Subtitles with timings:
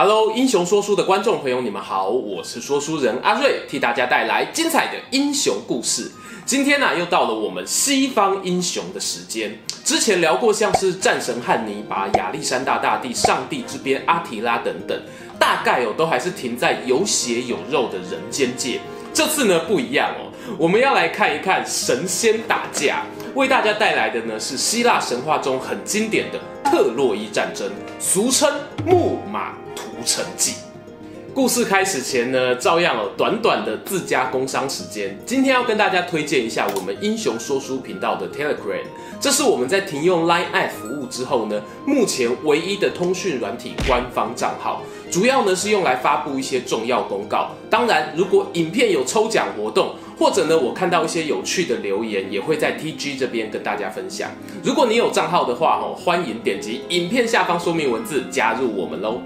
[0.00, 6.08] Hello，英雄说书的观众朋友，你们好，我是说书人阿瑞，替大家带来精彩的英雄故事。
[6.46, 9.58] 今天呢、又到了我们西方英雄的时间。
[9.82, 14.96] 之前聊过像是战神汉尼拔、亚历山大大帝、上帝之鞭阿提拉等等，
[15.36, 18.78] 大概哦都还是停在有血有肉的人间界。
[19.12, 23.02] 这次呢不一样哦，我们要来看一看神仙打架。
[23.34, 28.48] 为大家带来的呢是希腊神话中很经典的特洛伊战争，俗称
[28.86, 29.54] 木马
[30.08, 30.54] 成绩。
[31.34, 35.16] 故事开始前呢，照样有短短的自家工商时间。
[35.24, 38.82] 今天要跟大家推荐一下我们英雄说书频道的 Telegram，
[39.20, 44.82] 这是我们在停用 Line App 服务之后呢，目前唯一的通讯软体官方账号。
[45.10, 47.50] 主要呢是用来发布一些重要公告。
[47.70, 54.28] 当然，如果影片有抽奖活动，或者呢我看到一些有趣的留言，也会在 TG 这边跟大家分享。
[54.64, 59.20] 如果你有账号的话，哦，欢迎点击影片下方说明文字加入我们喽。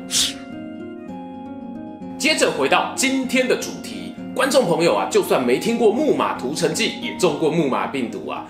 [2.23, 8.47] 接着回到今天的主题，观众朋友啊，就算没听过《木马屠城记》，也中过木马病毒啊。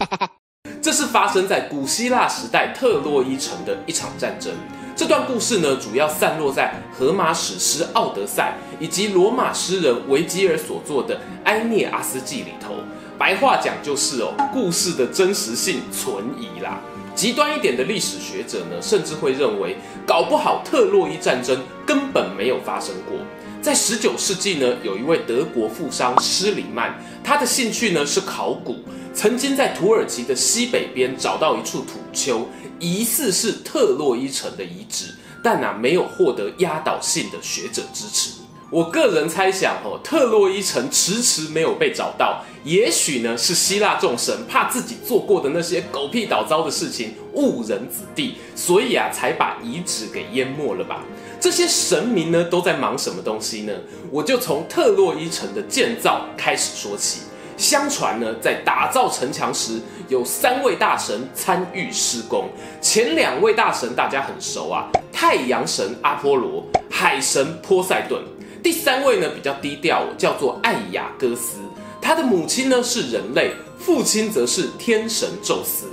[0.80, 4.50] 这是发生在古希腊时代特洛伊城的一场战争。
[4.96, 12.76] 这段故事呢，主要散落在荷马史诗《奥德赛》以及罗马诗人维吉尔所作的《埃涅阿斯纪》里头。
[13.18, 16.80] 白话讲就是哦，故事的真实性存疑啦。
[17.16, 19.74] 极端一点的历史学者呢，甚至会认为，
[20.06, 23.16] 搞不好特洛伊战争根本没有发生过。
[23.62, 28.76] 在十九世纪呢，有一位德国富商施里曼，他的兴趣呢是考古，
[29.14, 32.46] 曾经在土耳其的西北边找到一处土丘，
[32.78, 35.06] 疑似是特洛伊城的遗址，
[35.42, 38.35] 但啊没有获得压倒性的学者支持。
[38.68, 51.04] 我个人猜想，哦，特洛伊城迟迟没有被找到，也许呢是希腊众神怕自己做过的那些狗屁倒糟的事情误人子弟，所以啊才把遗址给淹没了吧？
[51.38, 53.72] 这些神明呢都在忙什么东西呢？
[54.10, 57.20] 我就从特洛伊城的建造开始说起。
[57.56, 62.48] 相传呢，在打造城墙时，有三位大神参与施工。
[62.82, 68.20] 前两位大神大家很熟啊，太阳神阿波罗，海神波塞顿。
[68.66, 71.58] 第三位呢比较低调，叫做艾雅戈斯，
[72.02, 75.86] 他的母亲呢是人类，父亲则是天神宙斯。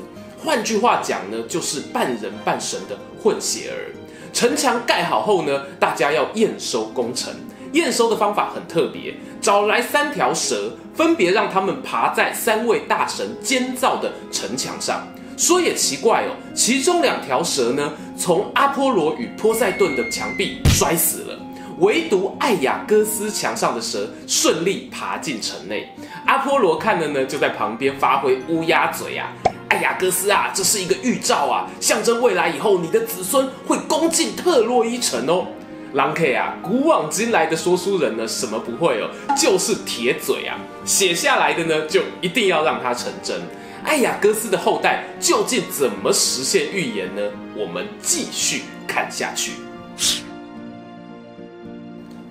[0.44, 3.94] 换句话讲呢，就是半人半神的混血儿。
[4.34, 7.32] 城墙盖好后呢，大家要验收工程。
[7.74, 15.08] 验收的方法很特别，找来三条蛇，分别让他们爬在三位大神建造的城墙上。
[15.38, 21.33] 说也奇怪哦，其中两条蛇呢，从阿波罗与波塞顿的墙壁摔死了。
[21.80, 25.94] 唯独艾雅戈斯墙上的蛇顺利爬进城内，
[26.26, 29.32] 阿波罗看了呢，就在旁边发挥乌鸦嘴啊！
[29.70, 35.48] 艾雅戈斯啊，这是一个预兆啊，象征未来以后你的子孙会攻进特洛伊城哦。
[35.94, 43.42] 狼 K 啊，古往今来的说书人呢，什么不会哦，就是铁嘴啊，写下来的呢，就一定要让它成真。
[43.84, 47.22] 艾雅戈斯的后代究竟怎么实现预言呢？
[47.56, 49.52] 我们继续看下去。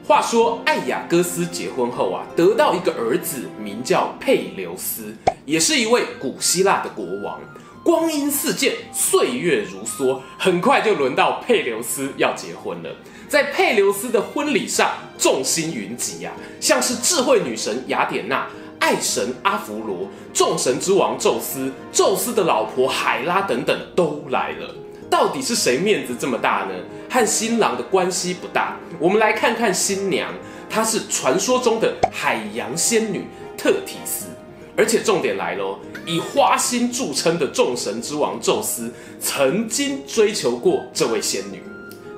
[0.04, 5.14] 话说，艾雅戈斯结婚后啊，得到一个儿子，名叫佩琉斯，
[5.44, 7.38] 也是一位古希腊的国王。
[7.84, 12.90] 光阴似箭，岁月如梭，很快就轮到佩琉斯要结婚了。
[13.28, 18.48] 在佩琉斯的婚礼上，众星云集啊，像是智慧女神雅典娜、
[18.80, 24.74] 爱神阿芙罗、众神之王宙斯、宙斯的老婆海拉等等都来了。
[25.12, 26.74] 到底是谁面子这么大呢？
[27.10, 28.78] 和新郎的关系不大。
[28.98, 30.32] 我们来看看新娘，
[30.70, 34.28] 她是传说中的海洋仙女特提斯。
[34.74, 41.62] 而且重点来喽，以花心著称的众神之王宙斯曾经追求过这位仙女。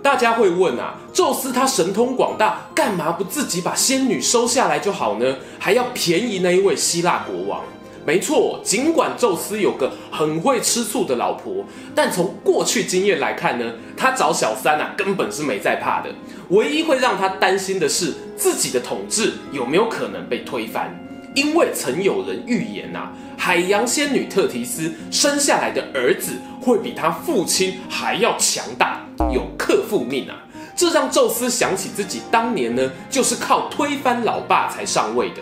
[0.01, 5.37] 大家会问啊，宙斯他神通广大，干嘛不自己把仙女收下来就好呢？
[5.59, 7.61] 还要便宜那一位希腊国王？
[8.07, 11.65] 没错，尽管宙斯有个很会吃醋的老婆，
[11.95, 16.11] 但从过去经验来看呢，他找小三啊根本是没在怕的。
[16.51, 20.95] 唯一会让他担心的是自己的统治有没有可能被推翻，
[21.35, 29.01] 因为曾有人预言呐、海洋仙女特提斯生下来的儿子会比他父亲还要强大，
[29.33, 30.37] 有克父命啊。
[30.77, 35.37] 这让宙斯想起自己当年呢，就是靠推翻老爸才上位的。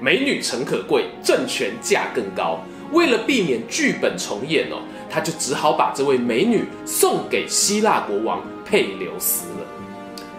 [0.00, 2.60] 美女诚可贵，政权价更高。
[2.92, 4.76] 为了避免剧本重演哦，
[5.10, 9.66] 他就只好把这位美女送给希腊国王佩琉斯了。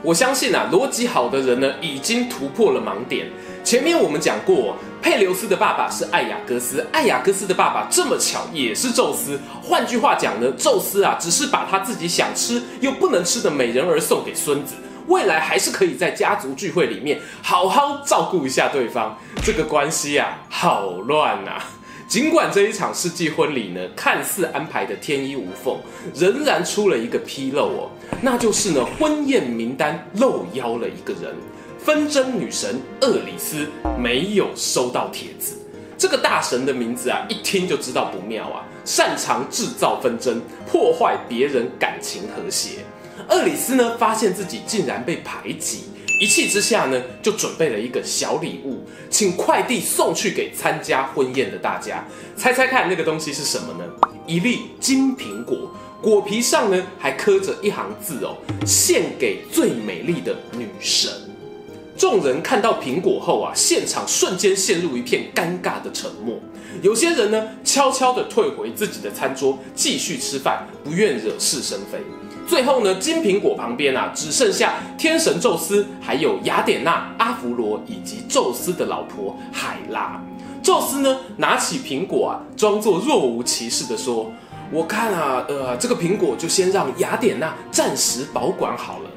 [0.01, 3.27] 我相信啊，逻辑好的人呢，已经突破了盲点。
[3.63, 9.37] 前面我们讲过，佩琉斯的爸爸是艾雅哥斯，艾雅哥斯的爸爸这么巧也是宙斯。
[9.61, 14.75] 换句话讲呢，宙斯啊，只是把他自己想吃又不能吃的美人儿送给孙子，
[15.07, 19.17] 未来还是可以在家族聚会里面好好照顾一下对方。
[19.43, 21.63] 这个关系啊，好乱啊！
[22.07, 25.77] 尽管这一场世纪婚礼呢，看似安排的天衣无缝，
[26.15, 27.89] 仍然出了一个纰漏哦，
[28.21, 31.35] 那就是呢，婚宴名单漏邀了一个人。
[31.79, 33.65] 纷争女神厄里斯
[33.97, 35.57] 没有收到帖子，
[35.97, 38.63] 这个大神的名字啊，一听就知道不妙啊！
[38.83, 42.79] 擅长制造纷争，破坏别人感情和谐。
[43.29, 45.85] 厄里斯呢，发现自己竟然被排挤，
[46.19, 52.05] 一气之下呢，就准备了一个小礼物，请快递送去给参加婚宴的大家。
[52.35, 53.85] 猜猜看，那个东西是什么呢？
[54.25, 55.71] 一粒金苹果，
[56.01, 61.11] 果皮上呢还刻着一行字哦，献给最美丽的女神。
[61.97, 66.39] 众人看到苹果后啊，现场瞬间陷入一片尴尬的沉默。
[66.83, 71.97] 有些人呢，悄悄地退回自己的餐桌，继续吃饭，不愿惹是生非。
[72.47, 80.19] 最后呢，金苹果旁边啊，只剩下天神宙斯，还有雅典娜、阿芙罗以及宙斯的老婆海拉。
[80.63, 84.31] 宙斯呢，拿起苹果啊，装作若无其事的说
[84.71, 89.09] ：“我看啊，呃，这个苹果就先让雅典娜暂时保管好了。”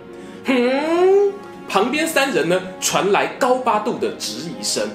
[0.46, 1.32] 哼。
[1.68, 4.88] 旁边三人呢，传来高八度的质疑声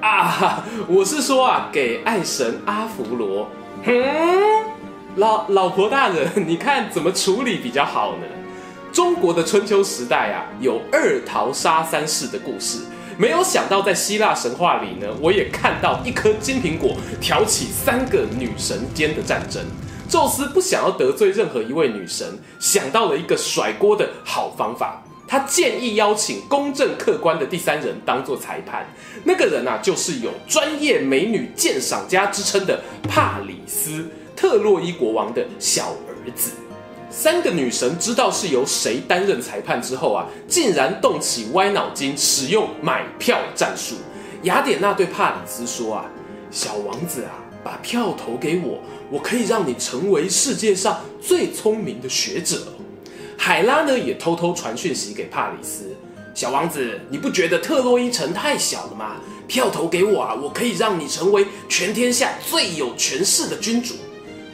[0.00, 0.64] 啊！
[0.88, 3.46] 我是说啊，给爱神阿芙罗。
[3.84, 3.92] 哼，
[5.16, 8.26] 老老婆大人， 你看怎么处理比较好呢？
[8.92, 12.80] 中国的春秋时代啊，有二桃杀三士的故事。
[13.18, 19.62] 没有想到在希腊神话里呢，我也看到一颗金苹果挑起三个女神间的战争。
[20.08, 22.26] 宙斯不想要得罪任何一位女神，
[22.58, 25.02] 想到了一个甩锅的好方法。
[25.28, 28.86] 他建议邀请公正客观的第三人当做裁判，
[29.24, 34.06] 那个人啊，就是有专业美女鉴赏家之称的帕里斯，
[34.42, 36.50] 特洛伊国王的小儿子。
[37.08, 43.94] 三个女神知道是由谁担任裁判之后啊，竟然动起歪脑筋，使用买票战术。
[44.42, 46.06] 雅典娜对帕里斯说啊
[46.50, 47.30] ：“小王子啊，
[47.62, 48.80] 把票投给我，
[49.12, 52.66] 我可以让你成为世界上最聪明的学者。”
[53.38, 55.94] 海拉呢也偷偷传讯息给帕里斯，
[56.34, 59.20] 小王子，你不觉得特洛伊城太小了吗？
[59.46, 63.94] 票投给我啊，我可以让你成为全天下最有权势的君主。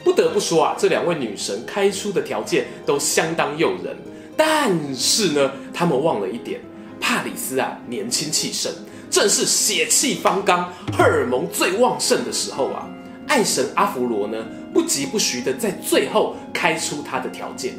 [0.09, 3.95] 不得不说啊，这两位女神开出的条件都相当诱人。
[4.35, 6.63] 但是呢，他们忘了一点，
[6.99, 8.73] 帕里斯啊年轻气盛，
[9.11, 12.89] 正是血气方刚、荷尔蒙最旺盛的时候啊。
[13.27, 17.75] 爱神阿芙罗呢不疾不徐的在最后开出他的条件。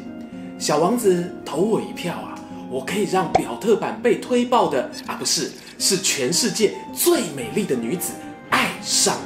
[0.56, 2.38] 小王子投我一票啊！
[2.70, 5.50] 我可以让表特版被推爆的啊，不是，
[5.80, 8.12] 是全世界最美丽的女子
[8.50, 9.16] 爱上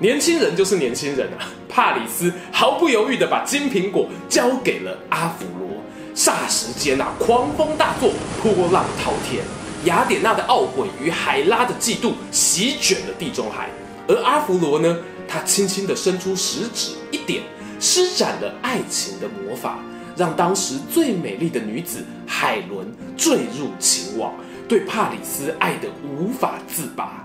[0.00, 0.08] 你。
[0.08, 1.46] 年轻人就是年轻人啊！
[1.74, 5.68] 帕里斯毫不犹豫地把金苹果交给了阿芙罗。
[6.14, 9.42] 霎时间啊，狂风大作，波浪滔天。
[9.84, 13.68] 雅典娜的懊悔与海拉的嫉妒席卷了地中海，
[14.06, 17.42] 而阿芙罗呢，他轻轻地伸出食指一点，
[17.80, 19.80] 施展了爱情的魔法。
[20.16, 24.32] 让当时最美丽的女子海伦坠入情网，
[24.68, 27.23] 对帕里斯爱得无法自拔。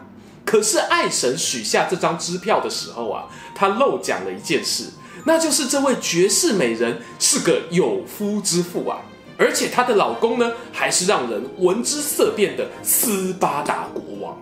[0.50, 4.86] 可是爱神许下这张支票的时候啊，他漏讲了一件事，
[5.24, 8.98] 那就是这位绝世美人是个有夫之妇啊，
[9.38, 14.36] 而且她的老公呢，还是让人闻之色变的斯巴达国王。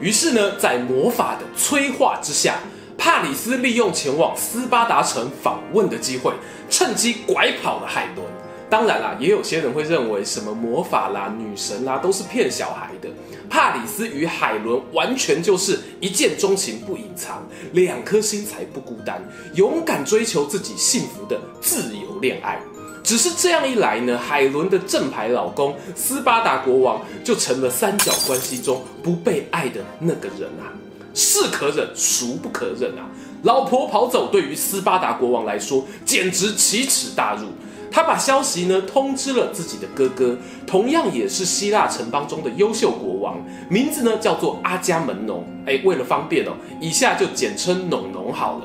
[0.00, 2.56] 于是呢，在魔法的催化之下。
[2.96, 6.32] 帕里斯利用前往斯巴达城访问的机会，
[6.70, 8.26] 趁机拐跑了海伦。
[8.70, 13.08] 当然啦，也有些人会认为什么魔法啦、女神啦都是骗小孩的。
[13.48, 19.22] 帕里斯与海伦完全就是一见钟情不隐藏，两颗心才不孤单，
[19.54, 22.60] 勇敢追求自己幸福的自由恋爱。
[23.04, 30.72] 只是这样一来呢，海伦的正牌老公斯巴达国王就成了三角关系中不被爱的那个人啊。
[31.16, 33.06] 是可忍，孰不可忍啊！
[33.44, 37.46] 老婆跑走，对于斯巴达国王来说，简直奇耻大辱。
[37.94, 40.36] 他把消息呢通知了自己的哥哥，
[40.66, 43.36] 同样也是希腊城邦中的优秀国王，
[43.70, 45.46] 名字呢叫做阿伽门农。
[45.64, 48.64] 哎，为了方便哦，以下就简称农农好了。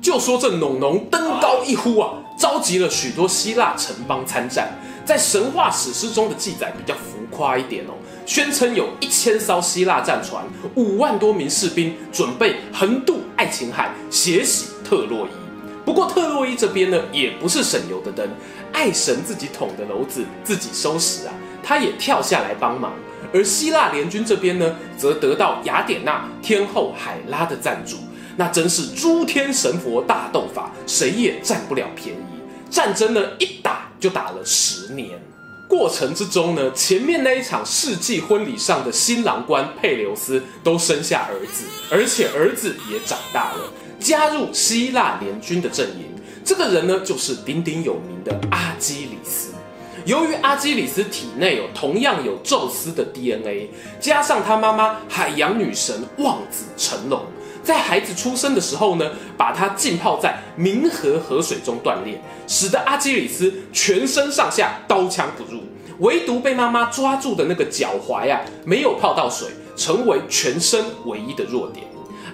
[0.00, 4.68] 就说这农农登高一呼啊，召集了许多希腊城邦参战。
[5.04, 7.94] 在神话史诗中的记载比较浮夸一点哦。
[8.26, 10.44] 宣称有一千艘希腊战船、
[10.76, 15.47] 五万多名士兵，准备横渡爱琴海，血洗特洛伊。
[15.88, 18.28] 不过特洛伊这边呢，也不是省油的灯，
[18.74, 22.92] 爱神自己捅的篓子自己收拾啊，他也跳下来帮忙。
[23.32, 27.96] 而希腊联军这边呢，则得到雅典娜天后海拉的赞助，
[28.36, 32.20] 那真是诸天神佛大斗法，谁也占不了便宜。
[32.68, 35.18] 战争呢，一打就打了十年。
[35.66, 46.06] 过程之中呢，前面那一场世纪婚礼上的新郎官佩琉斯都生下儿子，而且儿子也长大了，加入希腊联军的阵营。
[46.44, 49.50] 这个人呢，就是鼎鼎有名的阿基里斯。
[50.06, 53.68] 由于阿基里斯体内有同样有宙斯的 DNA，
[54.00, 57.20] 加上他妈妈海洋女神望子成龙，
[57.62, 65.60] 在孩子出生的时候呢，把他浸泡在冥河河水中锻炼，使得阿基里斯全身上下刀枪不入，
[65.98, 71.84] 唯独被妈妈抓住的那个脚踝啊，没有泡到水，成为全身唯一的弱点。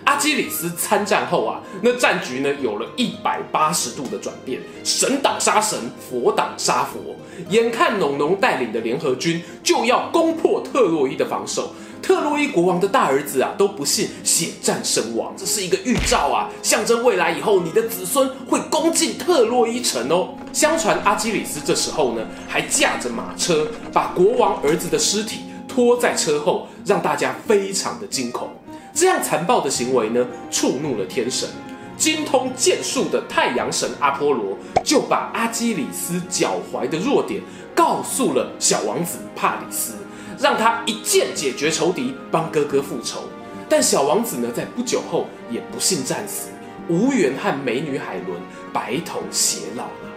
[0.05, 7.17] 阿基里斯参战后啊，那战局呢，有了一百八十度的转变，神挡杀神，佛挡杀佛。
[7.49, 20.29] 眼看农农带领的联合军就要攻破特洛伊的防守，特洛伊国王的大儿子啊都不幸血战身亡，这是一个预兆啊，象征未来以后你的子孙会攻进特洛伊城哦。
[20.53, 28.49] 相传阿基里斯这时候呢，还驾着马车，把国王儿子的尸体拖在车后，让大家非常的惊恐。
[28.95, 31.49] 这样残暴的行为呢，触怒了天神。
[31.97, 37.41] 精通剑术的太阳神阿波罗就把阿基里斯脚踝的弱点
[37.73, 39.95] 告诉了小王子帕里斯，
[40.39, 43.21] 让他一剑解决仇敌，帮哥哥复仇。
[43.69, 46.49] 但小王子呢，在不久后也不幸战死，
[46.89, 48.41] 无缘和美女海伦
[48.73, 50.11] 白头偕老了。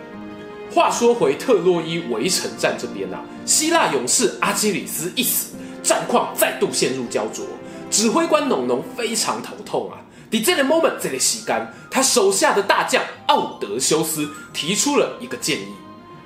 [0.74, 5.53] 话说回特洛伊围城战这边啊，希腊勇士阿基里斯一死，
[5.84, 7.43] 战况再度陷入胶着。
[7.89, 9.98] 指挥官农农非常头痛啊！
[10.32, 15.67] 在这个 moment，这个时间，他手下的大将奥德修斯提出了一个建议：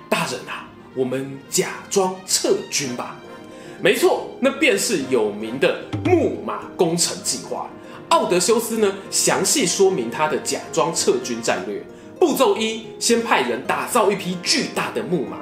[0.10, 3.15] 大人啊，我们假装撤军吧。
[3.80, 7.68] 没错，那便是有名的木马攻城计划。
[8.10, 11.84] 奥德修斯呢，详细说明他的假装撤军战略。
[12.20, 15.38] 步骤一，先派人打造一匹巨大的木马。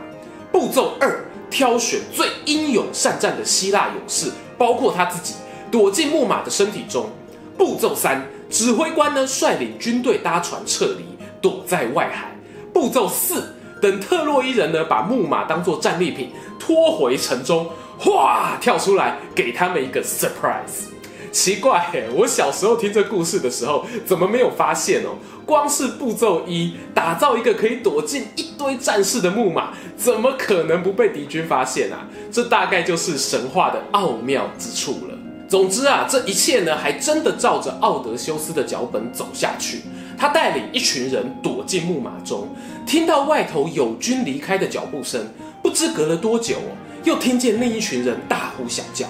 [0.52, 5.36] 步骤二，挑选最英勇善战的希腊勇士，包括他自己。
[5.72, 7.10] 躲进木马的身体中。
[7.58, 11.04] 步骤三，指挥官呢率领军队搭船撤离，
[11.42, 12.32] 躲在外海。
[12.74, 20.88] 步骤四，等特洛伊人呢把木马当作战利品拖回城中，哗跳出来给他们一个 surprise。
[21.32, 21.86] 奇怪，
[22.16, 25.18] 我小时候听这故事的时候，怎么没有发现哦？
[25.46, 32.08] 光是步骤一，打造一个可以躲进一堆战士的木马，怎么可能不被敌军发现啊？
[32.32, 35.09] 这大概就是神话的奥妙之处了。
[35.50, 39.82] 总之啊，这一切呢，还真的照着奥德修斯的脚本走下去。
[40.16, 42.48] 他带领一群人躲进木马中，
[42.86, 45.20] 听到外头友军离开的脚步声，
[45.64, 46.58] 不知隔了多久，
[47.04, 49.08] 又听见那一群人大呼小叫，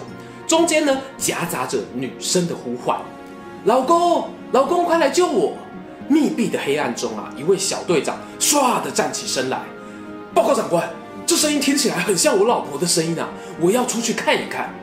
[0.48, 2.98] 中间呢夹杂着女生的呼唤
[3.66, 5.58] ：“老公，老公，快来救我！”
[6.08, 9.60] 密闭的黑暗中啊，一位小队长唰的站起身来
[10.34, 10.90] ：“报告长官，
[11.26, 13.28] 这声音听起来很像我老婆的声音啊，
[13.60, 14.74] 我要出去看一看。”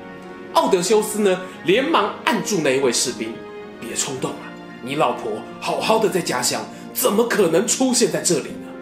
[0.56, 3.30] 奥德修斯呢，连忙按住那一位士兵，
[3.78, 4.48] 别冲动啊！
[4.82, 8.72] 你老婆好好的在家乡，怎么可能出现在这里呢？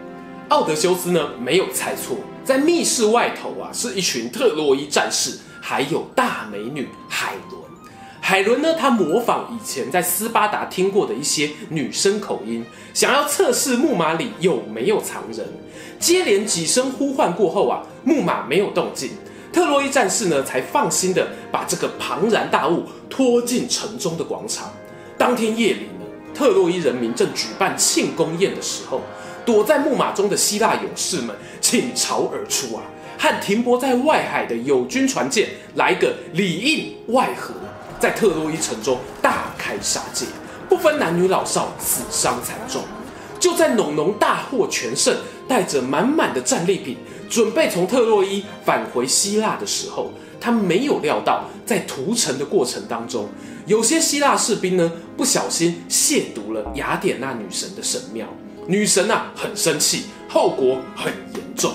[0.47, 2.15] 奥德修斯呢，没有猜错，
[2.45, 7.61] 在密室外头啊，是一群特洛伊战士，还有大美女海伦。
[8.21, 15.45] 海伦呢，她模仿以前在斯巴达听过的一些女生口音，想要测试木马里有没有藏人。
[15.99, 19.11] 接连几声呼唤过后啊，木马没有动静。
[19.55, 24.69] 特洛伊战士呢，才放心的把这个庞然大物拖进城中的广场。
[25.17, 28.99] 当天夜里呢，特洛伊人民正举办庆功宴的时候，
[29.45, 32.83] 躲在木马中的希腊勇士们倾巢而出啊，
[33.17, 37.53] 和停泊在外海的友军船舰来个里应外合，
[37.97, 40.25] 在特洛伊城中大开杀戒，
[40.67, 42.81] 不分男女老少，死伤惨重。
[43.39, 45.15] 就在农农大获全胜，
[45.47, 46.97] 带着满满的战利品。
[47.29, 53.27] 准备从特洛伊返回希腊的时候，他没有料到，在屠城的过程当中，
[53.65, 58.27] 有些希腊士兵呢不小心亵渎了雅典娜女神的神庙，
[58.67, 61.71] 女神啊很生气，后果很严重。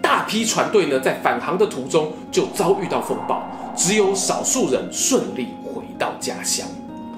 [0.00, 3.42] 大批船队呢在返航的途中就遭遇到风暴，
[3.76, 6.66] 只有少数人顺利回到家乡。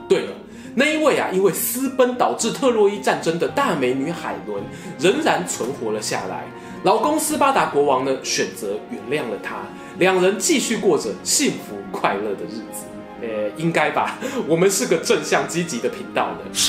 [0.08, 0.32] 对了，
[0.74, 4.62] 那一位啊因为私奔导致特洛伊战争的大美女海伦
[4.98, 6.44] 仍然存活了下来。
[6.84, 9.56] 老公斯巴达国王呢，选择原谅了他，
[9.98, 12.84] 两人继续过着幸福快乐的日子。
[13.22, 16.60] 呃，应该吧，我们是个正向积极的频道呢。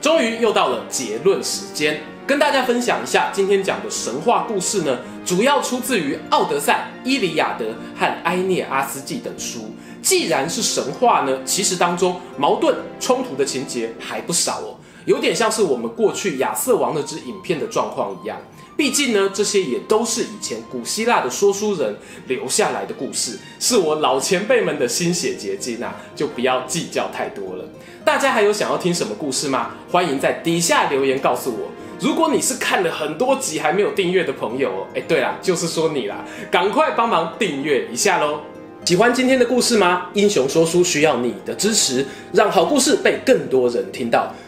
[0.00, 7.66] 终于又到了结论时间，跟大家分享一下今天讲的神话故事呢，主要出自于《奥德赛》《伊利亚德》
[7.96, 9.72] 和《埃涅阿斯纪》等书。
[10.02, 14.75] 既然是神话呢，其实当中矛盾冲突的情节还不少哦，
[15.06, 18.38] 有点像是我们过去亚瑟王那支影片的状况一样。
[18.76, 21.96] 毕竟呢，这些也都是以前古希腊的说书人
[22.26, 27.64] 留下来的故事，是我老前辈们的心血结晶啊，就不要计较太多了。
[28.04, 29.70] 大家还有想要听什么故事吗？
[29.90, 31.70] 欢迎在底下留言告诉我。
[31.98, 38.40] 如果你是看了很多集还没有订阅的朋友哦，哎，对啦，就是说你啦，赶快帮忙订阅一下喽！
[38.84, 40.08] 喜欢今天的故事吗？
[40.12, 44.30] 英雄说书需要你的支持，让好故事被更多人听到。